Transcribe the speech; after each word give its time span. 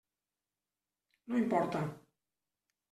No 1.27 1.37
importa. 1.43 1.81